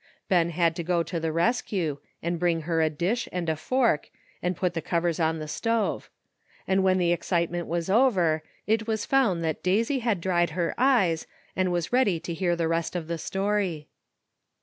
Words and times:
Ben 0.27 0.49
had 0.49 0.75
to 0.77 0.83
go 0.83 1.03
to 1.03 1.19
the 1.19 1.31
rescue, 1.31 1.99
and 2.23 2.39
bring 2.39 2.61
her 2.61 2.81
a 2.81 2.89
dish 2.89 3.29
and 3.31 3.47
a 3.47 3.55
fork, 3.55 4.09
and 4.41 4.55
put 4.57 4.73
the 4.73 4.81
covers 4.81 5.19
on 5.19 5.37
the 5.37 5.47
stove; 5.47 6.09
and 6.67 6.81
when 6.83 6.97
the 6.97 7.13
ex 7.13 7.27
citement 7.27 7.67
was 7.67 7.87
over, 7.87 8.41
it 8.65 8.87
was 8.87 9.05
found 9.05 9.43
that 9.43 9.61
Daisy 9.61 9.99
had 9.99 10.19
dried 10.19 10.49
her 10.57 10.73
eyes, 10.75 11.27
and 11.55 11.71
was 11.71 11.93
ready 11.93 12.19
to 12.19 12.33
hear 12.33 12.55
the 12.55 12.67
rest 12.67 12.95
of 12.95 13.05
the 13.07 13.19
story. 13.19 13.89